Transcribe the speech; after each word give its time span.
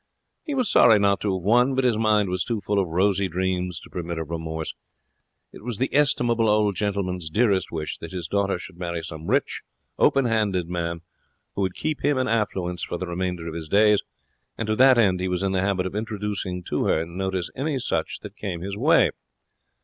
He 0.43 0.55
was 0.55 0.67
sorry 0.67 0.97
not 0.97 1.21
to 1.21 1.35
have 1.35 1.43
won, 1.43 1.75
but 1.75 1.83
his 1.83 1.95
mind 1.95 2.29
was 2.29 2.43
too 2.43 2.59
full 2.59 2.79
of 2.79 2.87
rosy 2.87 3.27
dreams 3.27 3.79
to 3.81 3.89
permit 3.91 4.17
of 4.17 4.31
remorse. 4.31 4.73
It 5.53 5.63
was 5.63 5.77
the 5.77 5.93
estimable 5.93 6.49
old 6.49 6.75
gentleman's 6.75 7.29
dearest 7.29 7.71
wish 7.71 7.99
that 7.99 8.09
his 8.11 8.27
daughter 8.27 8.57
should 8.57 8.79
marry 8.79 9.03
some 9.03 9.27
rich, 9.27 9.61
open 9.99 10.25
handed 10.25 10.67
man 10.67 11.01
who 11.53 11.61
would 11.61 11.75
keep 11.75 12.03
him 12.03 12.17
in 12.17 12.27
affluence 12.27 12.81
for 12.83 12.97
the 12.97 13.05
remainder 13.05 13.47
of 13.47 13.53
his 13.53 13.67
days, 13.67 14.01
and 14.57 14.65
to 14.65 14.75
that 14.75 14.97
end 14.97 15.19
he 15.19 15.27
was 15.27 15.43
in 15.43 15.51
the 15.51 15.61
habit 15.61 15.85
of 15.85 15.93
introducing 15.93 16.63
to 16.63 16.85
her 16.85 17.05
notice 17.05 17.51
any 17.55 17.77
such 17.77 18.21
that 18.21 18.35
came 18.35 18.61
his 18.61 18.75
way. 18.75 19.11